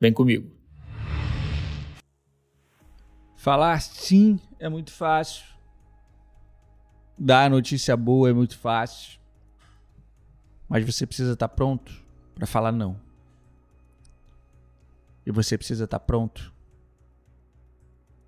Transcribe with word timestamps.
Vem 0.00 0.12
comigo. 0.12 0.48
Falar 3.34 3.80
sim 3.80 4.38
é 4.58 4.68
muito 4.68 4.92
fácil. 4.92 5.44
Dar 7.18 7.50
notícia 7.50 7.96
boa 7.96 8.30
é 8.30 8.32
muito 8.32 8.56
fácil. 8.56 9.18
Mas 10.68 10.84
você 10.84 11.04
precisa 11.06 11.32
estar 11.32 11.48
pronto 11.48 11.92
para 12.34 12.46
falar 12.46 12.70
não. 12.70 13.00
E 15.26 15.32
você 15.32 15.58
precisa 15.58 15.84
estar 15.84 15.98
pronto. 15.98 16.54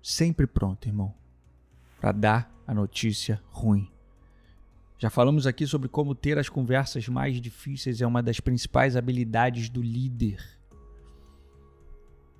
Sempre 0.03 0.45
pronto, 0.45 0.87
irmão. 0.87 1.13
Para 2.01 2.11
dar 2.11 2.51
a 2.67 2.73
notícia 2.73 3.41
ruim. 3.49 3.89
Já 4.97 5.09
falamos 5.09 5.47
aqui 5.47 5.65
sobre 5.65 5.87
como 5.87 6.13
ter 6.13 6.37
as 6.37 6.49
conversas 6.49 7.07
mais 7.07 7.39
difíceis 7.39 8.01
é 8.01 8.07
uma 8.07 8.21
das 8.21 8.39
principais 8.39 8.97
habilidades 8.97 9.69
do 9.69 9.81
líder 9.81 10.60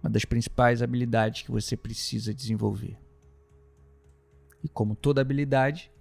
uma 0.01 0.09
das 0.09 0.25
principais 0.25 0.81
habilidades 0.81 1.43
que 1.43 1.51
você 1.51 1.77
precisa 1.77 2.33
desenvolver. 2.33 2.97
E 4.63 4.69
como 4.69 4.95
toda 4.95 5.21
habilidade, 5.21 5.91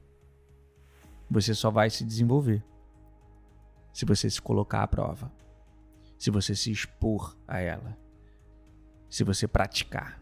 você 1.31 1.55
só 1.55 1.71
vai 1.71 1.91
se 1.91 2.05
desenvolver 2.05 2.63
se 3.93 4.05
você 4.05 4.31
se 4.31 4.41
colocar 4.41 4.83
à 4.83 4.89
prova, 4.89 5.31
se 6.19 6.31
você 6.31 6.55
se 6.55 6.71
expor 6.71 7.37
a 7.47 7.59
ela, 7.59 7.97
se 9.09 9.25
você 9.25 9.47
praticar. 9.47 10.21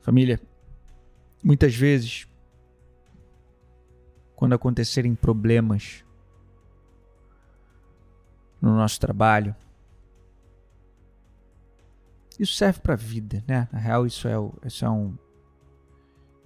Família, 0.00 0.40
muitas 1.42 1.74
vezes, 1.74 2.28
quando 4.34 4.54
acontecerem 4.54 5.14
problemas 5.14 6.04
no 8.60 8.76
nosso 8.76 9.00
trabalho, 9.00 9.54
isso 12.38 12.54
serve 12.54 12.80
para 12.80 12.94
a 12.94 12.96
vida, 12.96 13.42
né? 13.46 13.68
Na 13.72 13.78
real, 13.78 14.06
isso 14.06 14.28
é, 14.28 14.34
isso 14.66 14.84
é 14.84 14.90
um 14.90 15.16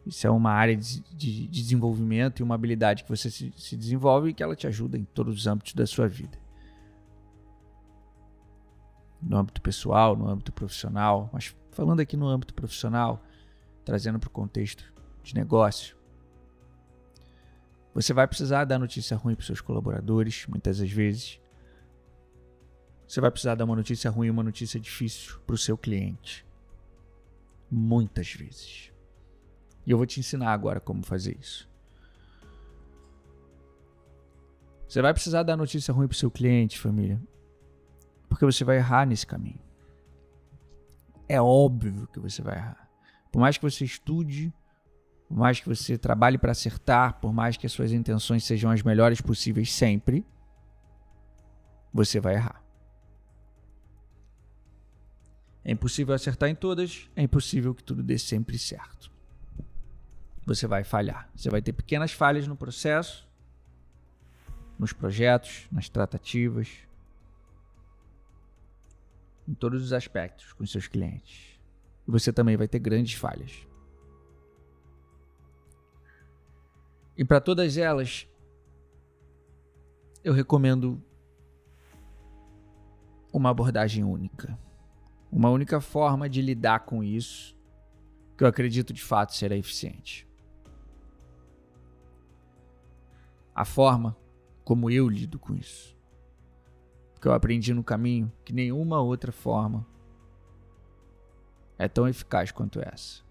isso 0.07 0.27
é 0.27 0.31
uma 0.31 0.51
área 0.51 0.77
de, 0.77 1.01
de, 1.15 1.47
de, 1.47 1.63
desenvolvimento 1.63 2.41
e 2.41 2.43
uma 2.43 2.55
habilidade 2.55 3.05
que 3.05 3.09
você 3.09 3.31
se, 3.31 3.53
se 3.57 3.77
desenvolve 3.77 4.31
e 4.31 4.35
que 4.35 4.43
ela 4.43 4.57
te 4.57 4.67
ajuda 4.67 4.97
em 4.97 5.05
todos 5.05 5.37
os 5.37 5.47
âmbitos 5.47 5.75
da 5.75 5.87
sua 5.87 6.09
vida. 6.09 6.39
No 9.21 9.37
âmbito 9.37 9.61
pessoal, 9.61 10.17
no 10.17 10.27
âmbito 10.29 10.53
profissional, 10.53 11.29
mas 11.33 11.55
falando 11.71 12.01
aqui 12.01 12.17
no 12.17 12.27
âmbito 12.27 12.55
profissional, 12.55 13.23
trazendo 13.85 14.19
para 14.19 14.29
o 14.29 14.31
contexto 14.31 14.91
de 15.23 15.35
negócio, 15.35 15.97
você 17.95 18.13
vai 18.13 18.27
precisar 18.27 18.65
dar 18.65 18.79
notícia 18.79 19.17
ruim 19.17 19.35
para 19.35 19.45
seus 19.45 19.61
colaboradores, 19.61 20.47
muitas 20.49 20.79
das 20.79 20.91
vezes. 20.91 21.40
Você 23.11 23.21
vai 23.21 23.29
precisar 23.29 23.57
dar 23.57 23.65
uma 23.65 23.75
notícia 23.75 24.09
ruim 24.09 24.31
uma 24.31 24.45
notícia 24.45 24.79
difícil 24.79 25.41
para 25.45 25.55
o 25.55 25.59
seu 25.59 25.77
cliente. 25.77 26.47
Muitas 27.69 28.33
vezes. 28.35 28.93
E 29.85 29.91
eu 29.91 29.97
vou 29.97 30.07
te 30.07 30.21
ensinar 30.21 30.53
agora 30.53 30.79
como 30.79 31.03
fazer 31.03 31.37
isso. 31.37 31.69
Você 34.87 35.03
vai 35.03 35.13
precisar 35.13 35.43
dar 35.43 35.57
notícia 35.57 35.93
ruim 35.93 36.07
para 36.07 36.15
o 36.15 36.17
seu 36.17 36.31
cliente, 36.31 36.79
família. 36.79 37.21
Porque 38.29 38.45
você 38.45 38.63
vai 38.63 38.77
errar 38.77 39.05
nesse 39.07 39.27
caminho. 39.27 39.59
É 41.29 41.43
óbvio 41.43 42.07
que 42.13 42.21
você 42.21 42.41
vai 42.43 42.59
errar. 42.59 42.89
Por 43.33 43.41
mais 43.41 43.59
que 43.59 43.69
você 43.69 43.85
estude, 43.85 44.55
por 45.27 45.37
mais 45.37 45.59
que 45.59 45.69
você 45.69 45.99
trabalhe 45.99 46.39
para 46.39 46.53
acertar, 46.53 47.19
por 47.21 47.33
mais 47.33 47.57
que 47.57 47.67
as 47.67 47.73
suas 47.73 47.91
intenções 47.91 48.45
sejam 48.45 48.71
as 48.71 48.85
melhores 48.85 49.21
possíveis 49.21 49.73
sempre, 49.73 50.25
você 51.93 52.21
vai 52.21 52.37
errar. 52.37 52.70
É 55.65 55.73
impossível 55.73 56.15
acertar 56.15 56.49
em 56.49 56.55
todas, 56.55 57.11
é 57.15 57.23
impossível 57.23 57.75
que 57.75 57.85
tudo 57.85 58.03
dê 58.03 58.19
sempre 58.19 58.59
certo. 58.59 59.11
Você 60.47 60.67
vai 60.67 60.83
falhar. 60.85 61.29
Você 61.35 61.51
vai 61.51 61.61
ter 61.61 61.73
pequenas 61.73 62.13
falhas 62.13 62.47
no 62.49 62.57
processo, 62.57 63.29
nos 64.79 64.93
projetos, 64.93 65.67
nas 65.71 65.89
tratativas, 65.89 66.69
em 69.47 69.53
todos 69.53 69.83
os 69.83 69.93
aspectos 69.93 70.53
com 70.55 70.65
seus 70.65 70.89
clientes. 70.89 71.61
E 72.09 72.11
você 72.11 72.33
também 72.33 72.57
vai 72.57 72.67
ter 72.67 72.79
grandes 72.79 73.15
falhas. 73.15 73.67
E 77.17 77.25
para 77.25 77.41
todas 77.41 77.77
elas, 77.77 78.27
eu 80.25 80.33
recomendo 80.33 81.03
uma 83.31 83.51
abordagem 83.51 84.03
única 84.03 84.59
uma 85.31 85.51
única 85.51 85.81
forma 85.81 86.29
de 86.29 86.43
lidar 86.43 86.81
com 86.81 87.05
isso 87.05 87.57
que 88.37 88.43
eu 88.43 88.49
acredito 88.49 88.93
de 88.93 89.03
fato 89.03 89.35
será 89.35 89.57
eficiente. 89.57 90.27
A 93.55 93.65
forma 93.65 94.17
como 94.65 94.91
eu 94.91 95.09
lido 95.09 95.39
com 95.39 95.55
isso. 95.55 95.97
Que 97.21 97.29
eu 97.29 97.33
aprendi 97.33 97.75
no 97.75 97.85
caminho 97.85 98.33
que 98.45 98.53
nenhuma 98.53 99.01
outra 99.01 99.31
forma 99.31 99.87
é 101.79 101.87
tão 101.87 102.09
eficaz 102.09 102.51
quanto 102.51 102.81
essa. 102.81 103.23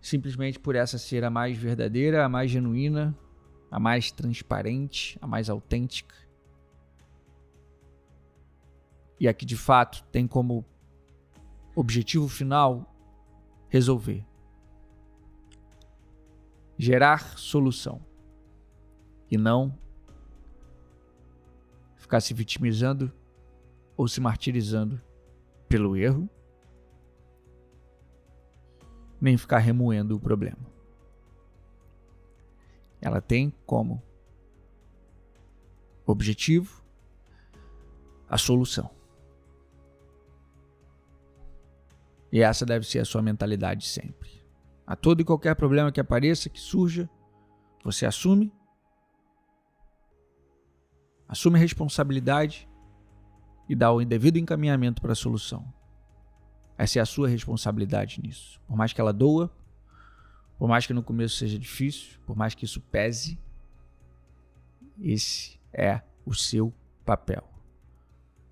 Simplesmente 0.00 0.58
por 0.58 0.74
essa 0.74 0.98
ser 0.98 1.24
a 1.24 1.30
mais 1.30 1.56
verdadeira, 1.56 2.24
a 2.24 2.28
mais 2.28 2.50
genuína, 2.50 3.16
a 3.70 3.80
mais 3.80 4.10
transparente, 4.10 5.18
a 5.22 5.26
mais 5.26 5.48
autêntica 5.48 6.14
e 9.22 9.28
aqui 9.28 9.46
de 9.46 9.56
fato 9.56 10.02
tem 10.10 10.26
como 10.26 10.64
objetivo 11.76 12.26
final 12.26 12.92
resolver. 13.68 14.26
Gerar 16.76 17.38
solução. 17.38 18.04
E 19.30 19.38
não 19.38 19.78
ficar 21.94 22.20
se 22.20 22.34
vitimizando 22.34 23.12
ou 23.96 24.08
se 24.08 24.20
martirizando 24.20 25.00
pelo 25.68 25.96
erro, 25.96 26.28
nem 29.20 29.38
ficar 29.38 29.58
remoendo 29.58 30.16
o 30.16 30.20
problema. 30.20 30.66
Ela 33.00 33.20
tem 33.20 33.54
como 33.64 34.02
objetivo 36.04 36.82
a 38.28 38.36
solução. 38.36 39.01
E 42.32 42.40
essa 42.40 42.64
deve 42.64 42.86
ser 42.86 43.00
a 43.00 43.04
sua 43.04 43.20
mentalidade 43.20 43.86
sempre. 43.86 44.42
A 44.86 44.96
todo 44.96 45.20
e 45.20 45.24
qualquer 45.24 45.54
problema 45.54 45.92
que 45.92 46.00
apareça, 46.00 46.48
que 46.48 46.58
surja, 46.58 47.08
você 47.84 48.06
assume, 48.06 48.50
assume 51.28 51.58
a 51.58 51.60
responsabilidade 51.60 52.66
e 53.68 53.76
dá 53.76 53.92
o 53.92 54.02
devido 54.04 54.38
encaminhamento 54.38 55.02
para 55.02 55.12
a 55.12 55.16
solução. 55.16 55.72
Essa 56.78 56.98
é 56.98 57.02
a 57.02 57.06
sua 57.06 57.28
responsabilidade 57.28 58.20
nisso. 58.22 58.60
Por 58.66 58.76
mais 58.76 58.92
que 58.92 59.00
ela 59.00 59.12
doa, 59.12 59.54
por 60.58 60.68
mais 60.68 60.86
que 60.86 60.94
no 60.94 61.02
começo 61.02 61.36
seja 61.36 61.58
difícil, 61.58 62.18
por 62.26 62.34
mais 62.34 62.54
que 62.54 62.64
isso 62.64 62.80
pese, 62.80 63.38
esse 64.98 65.60
é 65.72 66.00
o 66.24 66.34
seu 66.34 66.72
papel. 67.04 67.51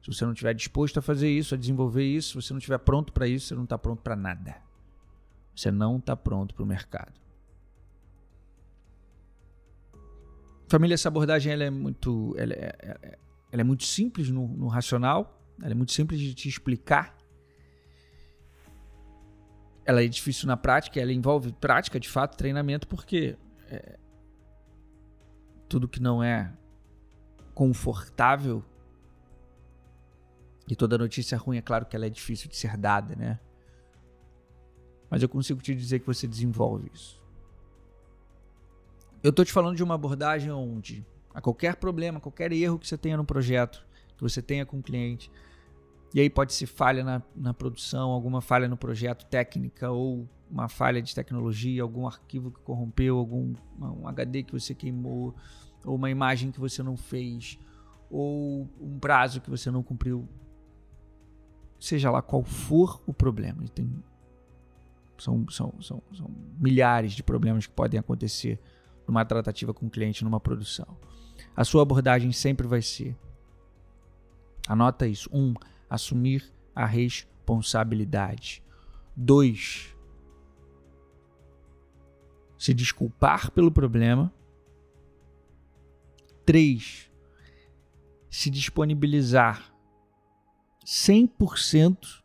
Se 0.02 0.12
você 0.12 0.24
não 0.24 0.32
estiver 0.32 0.54
disposto 0.54 0.98
a 0.98 1.02
fazer 1.02 1.28
isso, 1.28 1.54
a 1.54 1.58
desenvolver 1.58 2.04
isso, 2.04 2.40
se 2.40 2.46
você 2.46 2.52
não 2.52 2.58
estiver 2.58 2.78
pronto 2.78 3.12
para 3.12 3.28
isso, 3.28 3.48
você 3.48 3.54
não 3.54 3.64
está 3.64 3.76
pronto 3.76 4.02
para 4.02 4.16
nada. 4.16 4.56
Você 5.54 5.70
não 5.70 5.98
está 5.98 6.16
pronto 6.16 6.54
para 6.54 6.62
o 6.62 6.66
mercado. 6.66 7.20
Família, 10.68 10.94
essa 10.94 11.08
abordagem 11.08 11.52
ela 11.52 11.64
é 11.64 11.70
muito, 11.70 12.34
ela 12.38 12.52
é, 12.52 12.72
é, 12.78 12.98
é, 13.02 13.18
ela 13.52 13.60
é 13.60 13.64
muito 13.64 13.84
simples 13.84 14.30
no, 14.30 14.46
no 14.46 14.68
racional, 14.68 15.38
ela 15.60 15.72
é 15.72 15.74
muito 15.74 15.92
simples 15.92 16.20
de 16.20 16.32
te 16.32 16.48
explicar. 16.48 17.18
Ela 19.84 20.02
é 20.02 20.06
difícil 20.06 20.46
na 20.46 20.56
prática, 20.56 21.00
ela 21.00 21.12
envolve 21.12 21.52
prática, 21.52 21.98
de 21.98 22.08
fato, 22.08 22.36
treinamento, 22.36 22.86
porque 22.86 23.36
é, 23.68 23.98
tudo 25.68 25.88
que 25.88 26.00
não 26.00 26.22
é 26.22 26.52
confortável 27.52 28.64
E 30.70 30.76
toda 30.76 30.96
notícia 30.96 31.36
ruim, 31.36 31.56
é 31.56 31.62
claro 31.62 31.84
que 31.84 31.96
ela 31.96 32.06
é 32.06 32.08
difícil 32.08 32.48
de 32.48 32.56
ser 32.56 32.76
dada, 32.76 33.16
né? 33.16 33.40
Mas 35.10 35.20
eu 35.20 35.28
consigo 35.28 35.60
te 35.60 35.74
dizer 35.74 35.98
que 35.98 36.06
você 36.06 36.28
desenvolve 36.28 36.88
isso. 36.94 37.20
Eu 39.20 39.32
tô 39.32 39.44
te 39.44 39.52
falando 39.52 39.76
de 39.76 39.82
uma 39.82 39.96
abordagem 39.96 40.52
onde 40.52 41.04
a 41.34 41.40
qualquer 41.40 41.74
problema, 41.74 42.20
qualquer 42.20 42.52
erro 42.52 42.78
que 42.78 42.86
você 42.86 42.96
tenha 42.96 43.16
no 43.16 43.24
projeto, 43.24 43.84
que 44.16 44.22
você 44.22 44.40
tenha 44.40 44.64
com 44.64 44.78
o 44.78 44.82
cliente, 44.82 45.28
e 46.14 46.20
aí 46.20 46.30
pode 46.30 46.52
ser 46.52 46.66
falha 46.66 47.02
na, 47.02 47.20
na 47.34 47.52
produção, 47.52 48.10
alguma 48.10 48.40
falha 48.40 48.68
no 48.68 48.76
projeto 48.76 49.26
técnica 49.26 49.90
ou 49.90 50.28
uma 50.48 50.68
falha 50.68 51.02
de 51.02 51.12
tecnologia, 51.12 51.82
algum 51.82 52.06
arquivo 52.06 52.52
que 52.52 52.60
corrompeu, 52.60 53.18
algum 53.18 53.54
um 53.80 54.06
HD 54.06 54.44
que 54.44 54.52
você 54.52 54.72
queimou, 54.72 55.34
ou 55.84 55.96
uma 55.96 56.10
imagem 56.10 56.52
que 56.52 56.60
você 56.60 56.80
não 56.80 56.96
fez, 56.96 57.58
ou 58.08 58.68
um 58.80 59.00
prazo 59.00 59.40
que 59.40 59.50
você 59.50 59.68
não 59.68 59.82
cumpriu 59.82 60.28
seja 61.80 62.10
lá 62.10 62.20
qual 62.20 62.44
for 62.44 63.02
o 63.06 63.12
problema. 63.12 63.64
Tem, 63.74 63.90
são, 65.18 65.48
são, 65.48 65.74
são, 65.80 66.02
são 66.16 66.30
milhares 66.58 67.12
de 67.12 67.22
problemas 67.22 67.66
que 67.66 67.72
podem 67.72 67.98
acontecer 67.98 68.60
numa 69.06 69.24
tratativa 69.24 69.74
com 69.74 69.86
o 69.86 69.90
cliente, 69.90 70.22
numa 70.22 70.38
produção. 70.38 70.86
A 71.56 71.64
sua 71.64 71.82
abordagem 71.82 72.30
sempre 72.32 72.66
vai 72.66 72.82
ser: 72.82 73.16
anota 74.68 75.06
isso. 75.06 75.28
Um, 75.32 75.54
assumir 75.88 76.44
a 76.74 76.86
responsabilidade. 76.86 78.62
Dois, 79.16 79.94
se 82.56 82.72
desculpar 82.74 83.50
pelo 83.50 83.72
problema. 83.72 84.32
Três, 86.44 87.10
se 88.30 88.50
disponibilizar 88.50 89.72
100% 90.84 92.20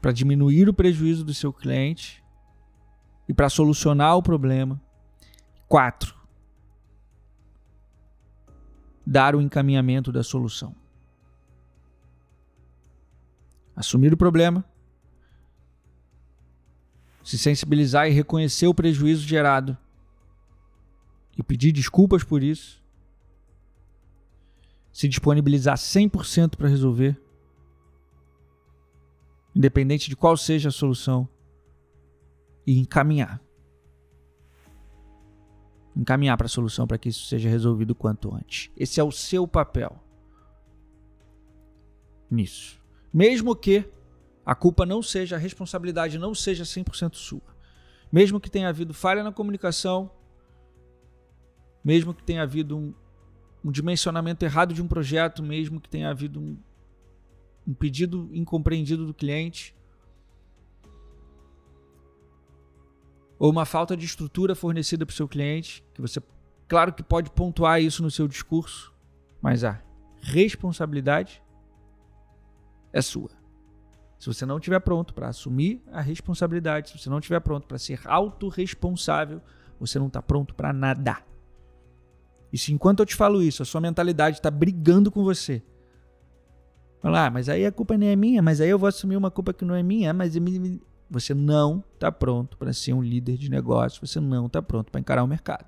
para 0.00 0.12
diminuir 0.12 0.68
o 0.68 0.74
prejuízo 0.74 1.24
do 1.24 1.34
seu 1.34 1.52
cliente 1.52 2.22
e 3.28 3.34
para 3.34 3.48
solucionar 3.48 4.16
o 4.16 4.22
problema. 4.22 4.80
Quatro, 5.68 6.14
dar 9.04 9.34
o 9.34 9.40
encaminhamento 9.40 10.12
da 10.12 10.22
solução. 10.22 10.74
Assumir 13.74 14.12
o 14.12 14.16
problema, 14.16 14.64
se 17.24 17.36
sensibilizar 17.36 18.08
e 18.08 18.12
reconhecer 18.12 18.68
o 18.68 18.74
prejuízo 18.74 19.26
gerado 19.26 19.76
e 21.36 21.42
pedir 21.42 21.72
desculpas 21.72 22.22
por 22.22 22.42
isso 22.42 22.85
se 24.96 25.06
disponibilizar 25.06 25.76
100% 25.76 26.56
para 26.56 26.70
resolver, 26.70 27.20
independente 29.54 30.08
de 30.08 30.16
qual 30.16 30.38
seja 30.38 30.70
a 30.70 30.72
solução, 30.72 31.28
e 32.66 32.78
encaminhar. 32.78 33.38
Encaminhar 35.94 36.38
para 36.38 36.46
a 36.46 36.48
solução 36.48 36.86
para 36.86 36.96
que 36.96 37.10
isso 37.10 37.26
seja 37.26 37.46
resolvido 37.46 37.94
quanto 37.94 38.34
antes. 38.34 38.70
Esse 38.74 38.98
é 38.98 39.04
o 39.04 39.12
seu 39.12 39.46
papel 39.46 40.02
nisso. 42.30 42.80
Mesmo 43.12 43.54
que 43.54 43.84
a 44.46 44.54
culpa 44.54 44.86
não 44.86 45.02
seja, 45.02 45.36
a 45.36 45.38
responsabilidade 45.38 46.18
não 46.18 46.34
seja 46.34 46.64
100% 46.64 47.16
sua. 47.16 47.54
Mesmo 48.10 48.40
que 48.40 48.48
tenha 48.50 48.70
havido 48.70 48.94
falha 48.94 49.22
na 49.22 49.30
comunicação, 49.30 50.10
mesmo 51.84 52.14
que 52.14 52.22
tenha 52.22 52.44
havido 52.44 52.78
um, 52.78 52.94
um 53.64 53.70
dimensionamento 53.70 54.44
errado 54.44 54.72
de 54.72 54.82
um 54.82 54.88
projeto, 54.88 55.42
mesmo 55.42 55.80
que 55.80 55.88
tenha 55.88 56.10
havido 56.10 56.40
um, 56.40 56.56
um 57.66 57.74
pedido 57.74 58.30
incompreendido 58.32 59.06
do 59.06 59.14
cliente, 59.14 59.74
ou 63.38 63.50
uma 63.50 63.64
falta 63.64 63.96
de 63.96 64.04
estrutura 64.04 64.54
fornecida 64.54 65.04
para 65.04 65.12
o 65.12 65.16
seu 65.16 65.28
cliente, 65.28 65.84
que 65.92 66.00
você, 66.00 66.22
claro 66.68 66.92
que 66.92 67.02
pode 67.02 67.30
pontuar 67.30 67.80
isso 67.80 68.02
no 68.02 68.10
seu 68.10 68.26
discurso, 68.26 68.92
mas 69.42 69.62
a 69.64 69.82
responsabilidade 70.22 71.42
é 72.92 73.02
sua. 73.02 73.30
Se 74.18 74.26
você 74.26 74.46
não 74.46 74.56
estiver 74.56 74.80
pronto 74.80 75.12
para 75.12 75.28
assumir 75.28 75.82
a 75.92 76.00
responsabilidade, 76.00 76.90
se 76.90 76.98
você 76.98 77.10
não 77.10 77.18
estiver 77.18 77.40
pronto 77.40 77.66
para 77.66 77.78
ser 77.78 78.00
autorresponsável, 78.06 79.42
você 79.78 79.98
não 79.98 80.06
está 80.06 80.22
pronto 80.22 80.54
para 80.54 80.72
nada. 80.72 81.18
E 82.52 82.58
se 82.58 82.72
enquanto 82.72 83.00
eu 83.00 83.06
te 83.06 83.14
falo 83.14 83.42
isso, 83.42 83.62
a 83.62 83.66
sua 83.66 83.80
mentalidade 83.80 84.38
está 84.38 84.50
brigando 84.50 85.10
com 85.10 85.22
você. 85.24 85.62
Fala, 87.00 87.26
ah, 87.26 87.30
mas 87.30 87.48
aí 87.48 87.66
a 87.66 87.72
culpa 87.72 87.96
nem 87.96 88.10
é 88.10 88.16
minha, 88.16 88.42
mas 88.42 88.60
aí 88.60 88.68
eu 88.68 88.78
vou 88.78 88.88
assumir 88.88 89.16
uma 89.16 89.30
culpa 89.30 89.52
que 89.52 89.64
não 89.64 89.74
é 89.74 89.82
minha, 89.82 90.12
mas 90.12 90.34
você 91.08 91.34
não 91.34 91.84
está 91.94 92.10
pronto 92.10 92.56
para 92.56 92.72
ser 92.72 92.92
um 92.92 93.02
líder 93.02 93.36
de 93.36 93.50
negócio, 93.50 94.04
você 94.06 94.18
não 94.18 94.46
está 94.46 94.62
pronto 94.62 94.90
para 94.90 95.00
encarar 95.00 95.22
o 95.22 95.28
mercado. 95.28 95.66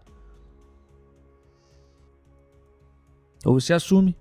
Ou 3.45 3.61
você 3.61 3.73
assume, 3.73 4.17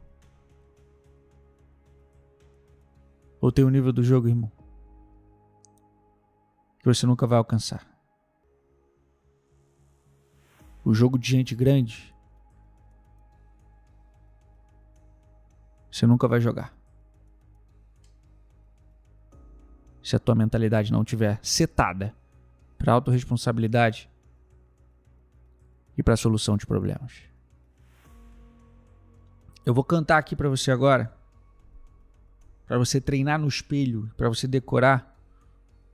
ou 3.42 3.52
tem 3.52 3.66
o 3.66 3.68
um 3.68 3.72
nível 3.72 3.92
do 3.92 4.04
jogo, 4.04 4.28
irmão, 4.28 4.52
que 6.80 6.86
você 6.86 7.06
nunca 7.06 7.26
vai 7.26 7.38
alcançar. 7.38 7.86
O 10.86 10.94
jogo 10.94 11.18
de 11.18 11.30
gente 11.30 11.56
grande 11.56 12.16
você 15.98 16.06
nunca 16.06 16.28
vai 16.28 16.40
jogar. 16.40 16.78
Se 20.04 20.16
a 20.16 20.20
tua 20.20 20.36
mentalidade 20.36 20.92
não 20.92 21.04
tiver 21.04 21.40
setada 21.42 22.16
para 22.78 22.94
autorresponsabilidade 22.94 24.10
e 25.98 26.04
para 26.04 26.16
solução 26.16 26.56
de 26.56 26.68
problemas. 26.68 27.24
Eu 29.66 29.74
vou 29.74 29.84
cantar 29.84 30.20
aqui 30.20 30.36
para 30.36 30.48
você 30.48 30.72
agora, 30.72 31.12
para 32.68 32.78
você 32.78 33.02
treinar 33.02 33.40
no 33.40 33.48
espelho, 33.48 34.10
para 34.16 34.30
você 34.30 34.48
decorar 34.48 35.18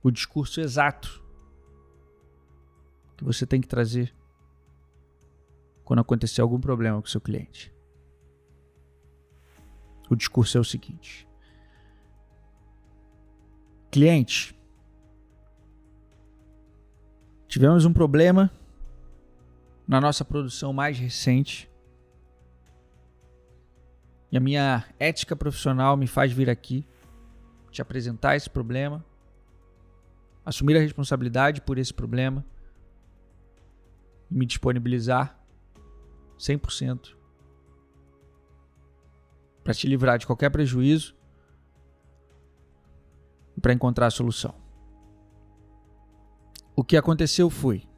o 0.02 0.10
discurso 0.10 0.60
exato 0.60 1.24
que 3.16 3.24
você 3.24 3.46
tem 3.46 3.60
que 3.60 3.66
trazer 3.66 4.14
quando 5.82 6.00
acontecer 6.00 6.42
algum 6.42 6.60
problema 6.60 7.00
com 7.00 7.06
o 7.06 7.10
seu 7.10 7.20
cliente. 7.20 7.73
O 10.08 10.14
discurso 10.14 10.58
é 10.58 10.60
o 10.60 10.64
seguinte: 10.64 11.26
Cliente, 13.90 14.58
tivemos 17.48 17.84
um 17.84 17.92
problema 17.92 18.50
na 19.86 20.00
nossa 20.00 20.24
produção 20.24 20.72
mais 20.72 20.98
recente. 20.98 21.70
E 24.32 24.36
a 24.36 24.40
minha 24.40 24.84
ética 24.98 25.36
profissional 25.36 25.96
me 25.96 26.08
faz 26.08 26.32
vir 26.32 26.50
aqui 26.50 26.84
te 27.70 27.80
apresentar 27.80 28.36
esse 28.36 28.50
problema, 28.50 29.04
assumir 30.44 30.76
a 30.76 30.80
responsabilidade 30.80 31.60
por 31.60 31.78
esse 31.78 31.94
problema 31.94 32.44
e 34.30 34.34
me 34.34 34.46
disponibilizar 34.46 35.38
100% 36.38 37.14
para 39.64 39.72
te 39.72 39.88
livrar 39.88 40.18
de 40.18 40.26
qualquer 40.26 40.50
prejuízo 40.50 41.16
e 43.56 43.60
para 43.60 43.72
encontrar 43.72 44.06
a 44.06 44.10
solução. 44.10 44.54
O 46.76 46.84
que 46.84 46.96
aconteceu 46.96 47.48
foi. 47.48 47.88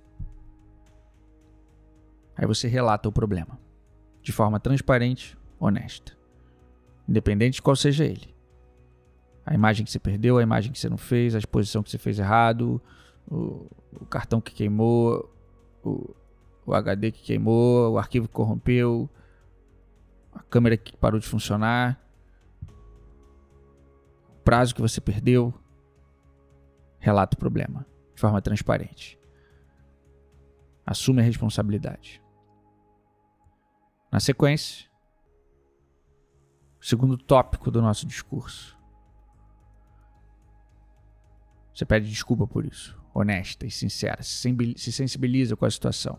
Aí 2.36 2.46
você 2.46 2.68
relata 2.68 3.08
o 3.08 3.12
problema 3.12 3.58
de 4.22 4.30
forma 4.30 4.60
transparente, 4.60 5.36
honesta, 5.58 6.16
independente 7.08 7.54
de 7.54 7.62
qual 7.62 7.74
seja 7.74 8.04
ele. 8.04 8.34
A 9.44 9.54
imagem 9.54 9.84
que 9.84 9.90
você 9.90 9.98
perdeu, 9.98 10.38
a 10.38 10.42
imagem 10.42 10.72
que 10.72 10.78
você 10.78 10.88
não 10.88 10.98
fez, 10.98 11.34
a 11.34 11.38
exposição 11.38 11.82
que 11.82 11.90
você 11.90 11.98
fez 11.98 12.18
errado, 12.18 12.80
o, 13.28 13.70
o 13.92 14.04
cartão 14.06 14.40
que 14.40 14.52
queimou, 14.52 15.32
o, 15.82 16.14
o 16.66 16.74
HD 16.74 17.12
que 17.12 17.22
queimou, 17.22 17.92
o 17.92 17.98
arquivo 17.98 18.26
que 18.26 18.34
corrompeu, 18.34 19.08
a 20.36 20.42
câmera 20.44 20.76
que 20.76 20.96
parou 20.96 21.18
de 21.18 21.26
funcionar, 21.26 22.00
o 24.28 24.42
prazo 24.44 24.74
que 24.74 24.80
você 24.80 25.00
perdeu. 25.00 25.52
Relata 26.98 27.36
o 27.36 27.38
problema 27.38 27.86
de 28.14 28.20
forma 28.20 28.40
transparente. 28.42 29.18
Assume 30.84 31.20
a 31.20 31.24
responsabilidade. 31.24 32.22
Na 34.10 34.18
sequência, 34.18 34.88
o 36.80 36.84
segundo 36.84 37.16
tópico 37.16 37.70
do 37.70 37.82
nosso 37.82 38.06
discurso. 38.06 38.76
Você 41.74 41.84
pede 41.84 42.08
desculpa 42.08 42.46
por 42.46 42.64
isso, 42.64 42.98
honesta 43.12 43.66
e 43.66 43.70
sincera, 43.70 44.22
se 44.22 44.92
sensibiliza 44.92 45.54
com 45.54 45.66
a 45.66 45.70
situação 45.70 46.18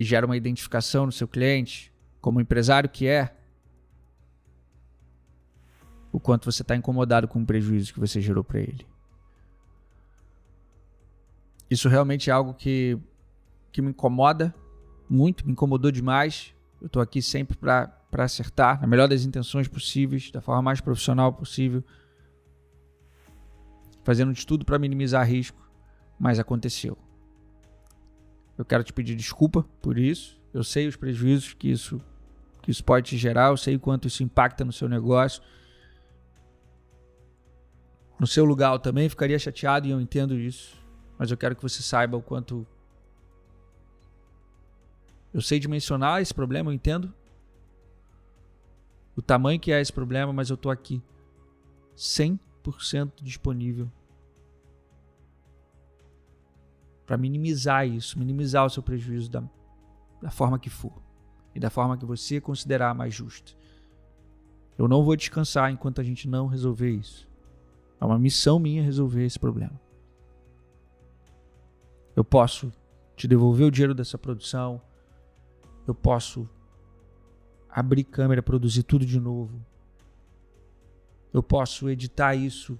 e 0.00 0.04
gera 0.04 0.24
uma 0.24 0.36
identificação 0.36 1.04
no 1.04 1.12
seu 1.12 1.28
cliente, 1.28 1.92
como 2.22 2.40
empresário 2.40 2.88
que 2.88 3.06
é, 3.06 3.36
o 6.10 6.18
quanto 6.18 6.50
você 6.50 6.62
está 6.62 6.74
incomodado 6.74 7.28
com 7.28 7.42
o 7.42 7.46
prejuízo 7.46 7.92
que 7.92 8.00
você 8.00 8.18
gerou 8.18 8.42
para 8.42 8.60
ele. 8.60 8.86
Isso 11.68 11.86
realmente 11.86 12.30
é 12.30 12.32
algo 12.32 12.54
que, 12.54 12.98
que 13.70 13.82
me 13.82 13.90
incomoda 13.90 14.54
muito, 15.08 15.44
me 15.44 15.52
incomodou 15.52 15.92
demais. 15.92 16.54
Eu 16.80 16.86
estou 16.86 17.02
aqui 17.02 17.20
sempre 17.20 17.56
para 17.58 17.92
acertar, 18.10 18.80
na 18.80 18.86
melhor 18.86 19.06
das 19.06 19.24
intenções 19.24 19.68
possíveis, 19.68 20.30
da 20.30 20.40
forma 20.40 20.62
mais 20.62 20.80
profissional 20.80 21.30
possível, 21.30 21.84
fazendo 24.02 24.32
de 24.32 24.46
tudo 24.46 24.64
para 24.64 24.78
minimizar 24.78 25.28
risco, 25.28 25.62
mas 26.18 26.38
aconteceu. 26.38 26.96
Eu 28.60 28.64
quero 28.66 28.84
te 28.84 28.92
pedir 28.92 29.16
desculpa 29.16 29.64
por 29.80 29.96
isso. 29.96 30.38
Eu 30.52 30.62
sei 30.62 30.86
os 30.86 30.94
prejuízos 30.94 31.54
que 31.54 31.70
isso 31.70 31.98
que 32.60 32.70
isso 32.70 32.84
pode 32.84 33.08
te 33.08 33.16
gerar, 33.16 33.48
eu 33.48 33.56
sei 33.56 33.76
o 33.76 33.80
quanto 33.80 34.06
isso 34.06 34.22
impacta 34.22 34.66
no 34.66 34.70
seu 34.70 34.86
negócio. 34.86 35.42
No 38.18 38.26
seu 38.26 38.44
lugar 38.44 38.74
eu 38.74 38.78
também 38.78 39.08
ficaria 39.08 39.38
chateado 39.38 39.86
e 39.86 39.90
eu 39.90 39.98
entendo 39.98 40.38
isso, 40.38 40.76
mas 41.16 41.30
eu 41.30 41.38
quero 41.38 41.56
que 41.56 41.62
você 41.62 41.82
saiba 41.82 42.18
o 42.18 42.22
quanto 42.22 42.66
eu 45.32 45.40
sei 45.40 45.58
dimensionar 45.58 46.20
esse 46.20 46.34
problema, 46.34 46.68
eu 46.68 46.74
entendo 46.74 47.14
o 49.16 49.22
tamanho 49.22 49.58
que 49.58 49.72
é 49.72 49.80
esse 49.80 49.92
problema, 49.92 50.34
mas 50.34 50.50
eu 50.50 50.56
tô 50.58 50.68
aqui 50.68 51.02
100% 51.96 53.22
disponível 53.22 53.90
para 57.10 57.18
minimizar 57.18 57.88
isso, 57.88 58.16
minimizar 58.16 58.64
o 58.64 58.70
seu 58.70 58.84
prejuízo 58.84 59.28
da, 59.28 59.42
da 60.22 60.30
forma 60.30 60.60
que 60.60 60.70
for 60.70 60.92
e 61.52 61.58
da 61.58 61.68
forma 61.68 61.96
que 61.96 62.04
você 62.04 62.40
considerar 62.40 62.94
mais 62.94 63.12
justa. 63.12 63.50
Eu 64.78 64.86
não 64.86 65.02
vou 65.02 65.16
descansar 65.16 65.72
enquanto 65.72 66.00
a 66.00 66.04
gente 66.04 66.28
não 66.28 66.46
resolver 66.46 66.88
isso. 66.88 67.28
É 68.00 68.04
uma 68.04 68.16
missão 68.16 68.60
minha 68.60 68.80
resolver 68.80 69.26
esse 69.26 69.40
problema. 69.40 69.72
Eu 72.14 72.24
posso 72.24 72.72
te 73.16 73.26
devolver 73.26 73.66
o 73.66 73.72
dinheiro 73.72 73.92
dessa 73.92 74.16
produção, 74.16 74.80
eu 75.88 75.94
posso 75.96 76.48
abrir 77.68 78.04
câmera, 78.04 78.40
produzir 78.40 78.84
tudo 78.84 79.04
de 79.04 79.18
novo. 79.18 79.60
Eu 81.32 81.42
posso 81.42 81.90
editar 81.90 82.36
isso 82.36 82.78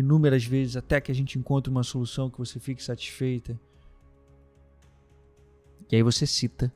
inúmeras 0.00 0.44
vezes 0.44 0.76
até 0.76 1.00
que 1.00 1.10
a 1.10 1.14
gente 1.14 1.38
encontre 1.38 1.70
uma 1.70 1.82
solução 1.82 2.30
que 2.30 2.38
você 2.38 2.58
fique 2.58 2.82
satisfeita. 2.82 3.58
E 5.90 5.96
aí 5.96 6.02
você 6.02 6.26
cita, 6.26 6.72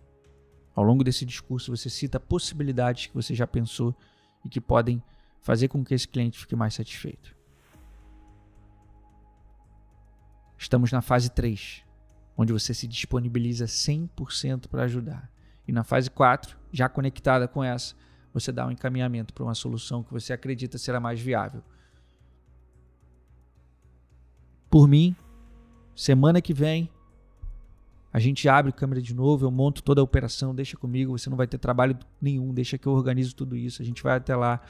ao 0.75 0.85
longo 0.85 1.05
desse 1.05 1.25
discurso, 1.25 1.75
você 1.77 1.91
cita 1.91 2.19
possibilidades 2.19 3.07
que 3.07 3.15
você 3.15 3.35
já 3.35 3.47
pensou 3.47 3.95
e 4.45 4.49
que 4.49 4.61
podem 4.61 5.03
fazer 5.41 5.69
com 5.69 5.85
que 5.85 5.95
esse 5.95 6.09
cliente 6.09 6.39
fique 6.39 6.57
mais 6.57 6.75
satisfeito. 6.75 7.35
Estamos 10.57 10.91
na 10.91 11.03
fase 11.03 11.31
3 11.31 11.85
onde 12.37 12.53
você 12.53 12.75
se 12.75 12.87
disponibiliza 12.87 13.67
100% 13.67 14.69
para 14.69 14.85
ajudar. 14.85 15.31
E 15.67 15.73
na 15.73 15.85
fase 15.85 16.11
4, 16.11 16.57
já 16.73 16.89
conectada 16.89 17.49
com 17.49 17.63
essa, 17.63 17.95
você 18.33 18.51
dá 18.51 18.67
um 18.67 18.71
encaminhamento 18.71 19.33
para 19.33 19.45
uma 19.45 19.55
solução 19.55 20.03
que 20.03 20.13
você 20.13 20.33
acredita 20.33 20.77
será 20.77 20.99
mais 20.99 21.21
viável. 21.21 21.63
Por 24.75 24.89
mim, 24.89 25.15
semana 25.95 26.43
que 26.43 26.53
vem, 26.53 26.91
a 28.13 28.19
gente 28.19 28.49
abre 28.49 28.73
câmera 28.73 29.01
de 29.01 29.15
novo, 29.15 29.47
eu 29.47 29.51
monto 29.53 29.81
toda 29.81 30.01
a 30.01 30.05
operação, 30.05 30.53
deixa 30.53 30.77
comigo, 30.77 31.17
você 31.17 31.31
não 31.31 31.37
vai 31.37 31.47
ter 31.47 31.59
trabalho 31.59 31.97
nenhum, 32.21 32.53
deixa 32.53 32.77
que 32.77 32.89
eu 32.89 32.93
organizo 32.93 33.37
tudo 33.37 33.55
isso, 33.55 33.81
a 33.81 33.85
gente 33.85 34.03
vai 34.03 34.17
até 34.17 34.35
lá, 34.35 34.61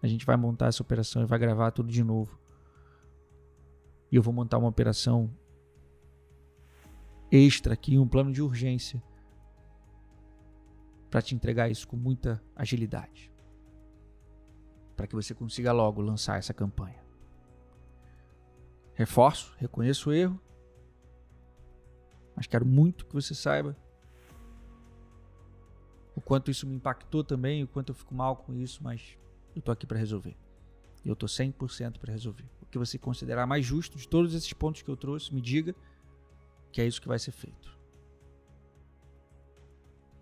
a 0.00 0.06
gente 0.06 0.24
vai 0.24 0.36
montar 0.36 0.68
essa 0.68 0.80
operação 0.80 1.22
e 1.22 1.26
vai 1.26 1.40
gravar 1.40 1.72
tudo 1.72 1.90
de 1.90 2.04
novo. 2.04 2.38
E 4.12 4.14
eu 4.14 4.22
vou 4.22 4.32
montar 4.32 4.58
uma 4.58 4.68
operação 4.68 5.28
extra 7.32 7.74
aqui, 7.74 7.98
um 7.98 8.06
plano 8.06 8.30
de 8.30 8.40
urgência 8.40 9.02
para 11.10 11.20
te 11.20 11.34
entregar 11.34 11.68
isso 11.68 11.88
com 11.88 11.96
muita 11.96 12.40
agilidade. 12.54 13.28
Para 14.94 15.08
que 15.08 15.16
você 15.16 15.34
consiga 15.34 15.72
logo 15.72 16.00
lançar 16.00 16.38
essa 16.38 16.54
campanha. 16.54 17.03
Reforço, 18.94 19.54
reconheço 19.58 20.10
o 20.10 20.12
erro, 20.12 20.40
mas 22.36 22.46
quero 22.46 22.64
muito 22.64 23.06
que 23.06 23.14
você 23.14 23.34
saiba 23.34 23.76
o 26.14 26.20
quanto 26.20 26.50
isso 26.50 26.66
me 26.66 26.74
impactou 26.74 27.24
também, 27.24 27.64
o 27.64 27.68
quanto 27.68 27.90
eu 27.90 27.94
fico 27.94 28.14
mal 28.14 28.36
com 28.36 28.54
isso, 28.54 28.82
mas 28.82 29.18
eu 29.54 29.60
tô 29.60 29.72
aqui 29.72 29.86
para 29.86 29.98
resolver. 29.98 30.36
E 31.04 31.08
eu 31.08 31.16
tô 31.16 31.26
100% 31.26 31.98
para 31.98 32.12
resolver. 32.12 32.44
O 32.62 32.66
que 32.66 32.78
você 32.78 32.98
considerar 32.98 33.46
mais 33.46 33.66
justo 33.66 33.98
de 33.98 34.08
todos 34.08 34.32
esses 34.32 34.52
pontos 34.52 34.82
que 34.82 34.88
eu 34.88 34.96
trouxe, 34.96 35.34
me 35.34 35.40
diga 35.40 35.74
que 36.72 36.80
é 36.80 36.86
isso 36.86 37.00
que 37.00 37.08
vai 37.08 37.18
ser 37.18 37.32
feito. 37.32 37.76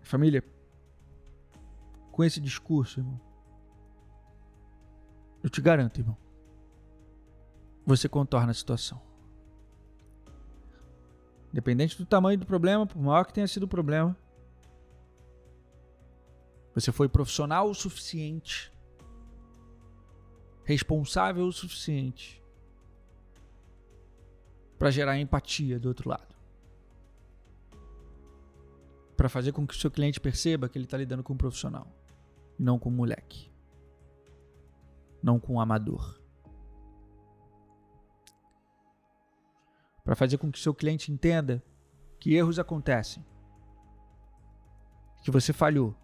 Família, 0.01 0.43
com 2.11 2.23
esse 2.23 2.41
discurso, 2.41 2.99
irmão, 2.99 3.19
eu 5.41 5.49
te 5.49 5.61
garanto, 5.61 5.99
irmão, 5.99 6.17
você 7.85 8.07
contorna 8.07 8.51
a 8.51 8.53
situação. 8.53 9.01
Independente 11.51 11.97
do 11.97 12.05
tamanho 12.05 12.37
do 12.37 12.45
problema, 12.45 12.85
por 12.85 13.01
maior 13.01 13.25
que 13.25 13.33
tenha 13.33 13.47
sido 13.47 13.63
o 13.63 13.67
problema, 13.67 14.17
você 16.73 16.91
foi 16.91 17.07
profissional 17.07 17.69
o 17.69 17.75
suficiente, 17.75 18.71
responsável 20.63 21.45
o 21.45 21.51
suficiente 21.51 22.41
para 24.79 24.89
gerar 24.89 25.19
empatia 25.19 25.79
do 25.79 25.87
outro 25.87 26.09
lado 26.09 26.33
para 29.15 29.29
fazer 29.29 29.51
com 29.51 29.65
que 29.65 29.73
o 29.73 29.77
seu 29.77 29.91
cliente 29.91 30.19
perceba 30.19 30.67
que 30.67 30.77
ele 30.77 30.85
está 30.85 30.97
lidando 30.97 31.23
com 31.23 31.33
um 31.33 31.37
profissional, 31.37 31.87
não 32.57 32.79
com 32.79 32.89
um 32.89 32.93
moleque, 32.93 33.51
não 35.21 35.39
com 35.39 35.53
um 35.53 35.61
amador. 35.61 36.19
Para 40.03 40.15
fazer 40.15 40.37
com 40.37 40.51
que 40.51 40.59
seu 40.59 40.73
cliente 40.73 41.11
entenda 41.11 41.63
que 42.19 42.33
erros 42.33 42.59
acontecem, 42.59 43.25
que 45.23 45.31
você 45.31 45.53
falhou, 45.53 45.95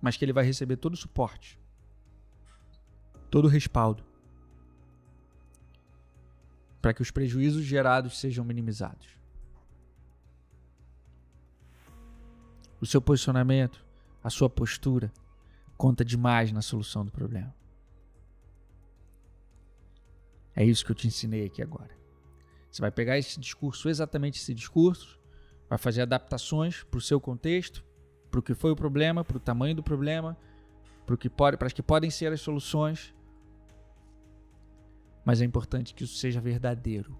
mas 0.00 0.16
que 0.16 0.24
ele 0.24 0.32
vai 0.32 0.44
receber 0.44 0.76
todo 0.76 0.94
o 0.94 0.96
suporte, 0.96 1.58
todo 3.30 3.46
o 3.46 3.48
respaldo, 3.48 4.04
para 6.80 6.94
que 6.94 7.02
os 7.02 7.10
prejuízos 7.10 7.64
gerados 7.64 8.18
sejam 8.18 8.44
minimizados. 8.44 9.08
O 12.80 12.86
seu 12.86 13.02
posicionamento, 13.02 13.84
a 14.22 14.30
sua 14.30 14.48
postura, 14.48 15.12
conta 15.76 16.04
demais 16.04 16.52
na 16.52 16.62
solução 16.62 17.04
do 17.04 17.10
problema. 17.10 17.52
É 20.58 20.64
isso 20.64 20.84
que 20.84 20.90
eu 20.90 20.96
te 20.96 21.06
ensinei 21.06 21.46
aqui 21.46 21.62
agora. 21.62 21.96
Você 22.68 22.82
vai 22.82 22.90
pegar 22.90 23.16
esse 23.16 23.38
discurso, 23.38 23.88
exatamente 23.88 24.40
esse 24.40 24.52
discurso, 24.52 25.16
vai 25.68 25.78
fazer 25.78 26.02
adaptações 26.02 26.82
para 26.82 26.98
o 26.98 27.00
seu 27.00 27.20
contexto, 27.20 27.84
para 28.28 28.40
o 28.40 28.42
que 28.42 28.54
foi 28.54 28.72
o 28.72 28.76
problema, 28.76 29.22
para 29.22 29.36
o 29.36 29.40
tamanho 29.40 29.76
do 29.76 29.84
problema, 29.84 30.36
para 31.06 31.16
que 31.16 31.30
pode, 31.30 31.56
para 31.56 31.68
as 31.68 31.72
que 31.72 31.80
podem 31.80 32.10
ser 32.10 32.32
as 32.32 32.40
soluções. 32.40 33.14
Mas 35.24 35.40
é 35.40 35.44
importante 35.44 35.94
que 35.94 36.02
isso 36.02 36.16
seja 36.16 36.40
verdadeiro. 36.40 37.16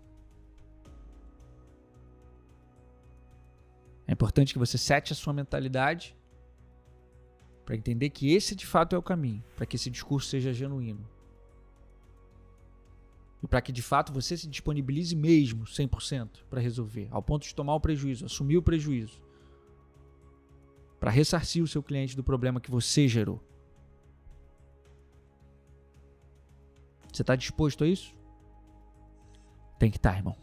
É 4.05 4.15
importante 4.15 4.53
que 4.53 4.59
você 4.59 4.77
sete 4.77 5.13
a 5.13 5.17
sua 5.17 5.33
mentalidade 5.33 6.17
para 7.65 7.77
entender 7.77 8.11
que 8.11 8.35
esse 8.35 8.57
de 8.57 8.67
fato 8.67 8.97
é 8.97 8.99
o 8.99 9.03
caminho, 9.03 9.45
para 9.55 9.65
que 9.65 9.77
esse 9.77 9.89
discurso 9.89 10.29
seja 10.29 10.53
genuíno. 10.53 11.09
E 13.43 13.47
para 13.47 13.61
que 13.61 13.73
de 13.73 13.83
fato 13.83 14.13
você 14.13 14.37
se 14.37 14.49
disponibilize 14.49 15.15
mesmo 15.15 15.65
100% 15.65 16.45
para 16.51 16.61
resolver, 16.61 17.09
ao 17.11 17.23
ponto 17.23 17.47
de 17.47 17.55
tomar 17.55 17.75
o 17.75 17.81
prejuízo, 17.81 18.25
assumir 18.25 18.57
o 18.57 18.63
prejuízo, 18.63 19.23
para 20.99 21.11
ressarcir 21.11 21.63
o 21.63 21.69
seu 21.69 21.83
cliente 21.83 22.17
do 22.17 22.25
problema 22.25 22.61
que 22.61 22.71
você 22.71 23.07
gerou. 23.07 23.41
Você 27.13 27.23
está 27.23 27.37
disposto 27.37 27.85
a 27.85 27.87
isso? 27.87 28.15
Tem 29.79 29.91
que 29.91 29.97
estar, 29.97 30.13
tá, 30.13 30.17
irmão. 30.17 30.37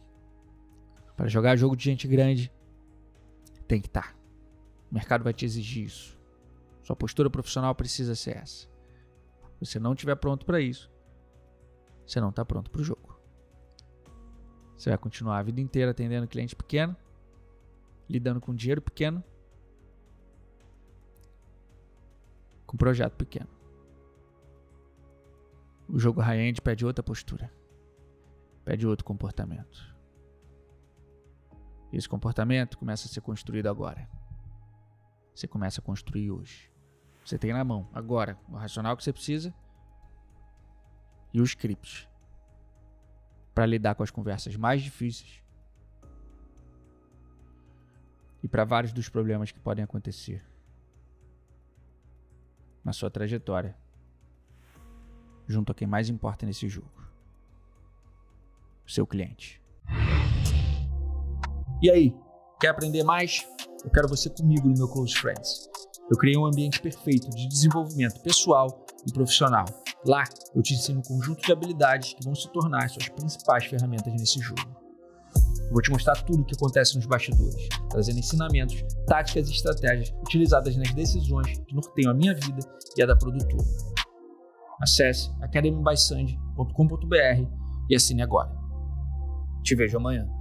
Para 1.16 1.28
jogar 1.28 1.56
jogo 1.58 1.76
de 1.76 1.84
gente 1.84 2.08
grande, 2.08 2.52
tem 3.68 3.82
que 3.82 3.88
estar. 3.88 4.14
Tá. 4.14 4.20
O 4.90 4.94
mercado 4.94 5.24
vai 5.24 5.34
te 5.34 5.46
exigir 5.46 5.86
isso. 5.86 6.18
Sua 6.82 6.96
postura 6.96 7.30
profissional 7.30 7.74
precisa 7.76 8.16
ser 8.16 8.38
essa. 8.38 8.68
Se 8.68 9.66
você 9.66 9.80
não 9.80 9.94
estiver 9.94 10.16
pronto 10.16 10.46
para 10.46 10.62
isso, 10.62 10.92
você 12.06 12.20
não 12.22 12.30
está 12.30 12.46
pronto 12.46 12.70
para 12.70 12.82
o 12.82 12.84
jogo. 12.84 13.20
Você 14.78 14.90
vai 14.90 14.98
continuar 14.98 15.40
a 15.40 15.44
vida 15.44 15.62
inteira 15.62 15.92
atendendo 15.92 16.28
cliente 16.28 16.56
pequeno, 16.56 16.96
lidando 18.10 18.42
com 18.42 18.54
dinheiro 18.54 18.82
pequeno, 18.82 19.24
com 22.68 22.78
projeto 22.78 23.14
pequeno. 23.14 23.50
O 25.88 26.00
jogo 26.00 26.20
high-end 26.20 26.62
pede 26.62 26.86
outra 26.86 27.04
postura, 27.04 27.52
pede 28.64 28.86
outro 28.86 29.06
comportamento. 29.06 29.96
Esse 31.92 32.10
comportamento 32.10 32.78
começa 32.78 33.08
a 33.08 33.10
ser 33.10 33.22
construído 33.22 33.68
agora. 33.68 34.10
Você 35.34 35.48
começa 35.48 35.80
a 35.80 35.84
construir 35.84 36.32
hoje. 36.32 36.70
Você 37.24 37.38
tem 37.38 37.54
na 37.54 37.64
mão 37.64 37.90
agora 37.94 38.38
o 38.50 38.56
racional 38.56 38.98
que 38.98 39.04
você 39.04 39.14
precisa 39.14 39.54
e 41.36 41.42
os 41.42 41.50
scripts 41.50 42.08
para 43.54 43.66
lidar 43.66 43.94
com 43.94 44.04
as 44.04 44.10
conversas 44.10 44.56
mais 44.56 44.82
difíceis 44.82 45.44
e 48.42 48.48
para 48.48 48.64
vários 48.64 48.94
dos 48.94 49.10
problemas 49.10 49.52
que 49.52 49.60
podem 49.60 49.84
acontecer 49.84 50.42
na 52.82 52.94
sua 52.94 53.10
trajetória, 53.10 53.76
junto 55.46 55.74
a 55.74 55.76
quem 55.76 55.86
mais 55.86 56.08
importa 56.08 56.46
nesse 56.46 56.70
jogo: 56.70 57.04
o 58.86 58.90
seu 58.90 59.06
cliente. 59.06 59.62
E 61.82 61.90
aí, 61.90 62.16
quer 62.62 62.70
aprender 62.70 63.04
mais? 63.04 63.46
Eu 63.84 63.92
quero 63.92 64.08
você 64.08 64.30
comigo 64.30 64.70
no 64.70 64.78
meu 64.78 64.88
Close 64.88 65.16
Friends. 65.16 65.70
Eu 66.10 66.18
criei 66.18 66.38
um 66.38 66.46
ambiente 66.46 66.80
perfeito 66.80 67.30
de 67.32 67.50
desenvolvimento 67.50 68.22
pessoal 68.22 68.86
e 69.06 69.12
profissional. 69.12 69.66
Lá, 70.06 70.24
eu 70.54 70.62
te 70.62 70.76
ensino 70.76 71.00
um 71.00 71.02
conjunto 71.02 71.42
de 71.42 71.52
habilidades 71.52 72.14
que 72.14 72.24
vão 72.24 72.36
se 72.36 72.48
tornar 72.52 72.88
suas 72.90 73.10
principais 73.10 73.66
ferramentas 73.66 74.14
nesse 74.14 74.40
jogo. 74.40 74.62
Vou 75.72 75.82
te 75.82 75.90
mostrar 75.90 76.14
tudo 76.24 76.44
o 76.44 76.46
que 76.46 76.54
acontece 76.54 76.96
nos 76.96 77.08
bastidores, 77.08 77.68
trazendo 77.90 78.20
ensinamentos, 78.20 78.84
táticas 79.08 79.50
e 79.50 79.54
estratégias 79.54 80.14
utilizadas 80.22 80.76
nas 80.76 80.94
decisões 80.94 81.58
que 81.58 81.74
norteiam 81.74 82.12
a 82.12 82.14
minha 82.14 82.36
vida 82.36 82.60
e 82.96 83.02
a 83.02 83.08
da 83.08 83.16
produtora. 83.16 83.66
Acesse 84.80 85.32
academybysandy.com.br 85.42 87.50
e 87.90 87.96
assine 87.96 88.22
agora. 88.22 88.56
Te 89.64 89.76
vejo 89.76 89.98
amanhã. 89.98 90.35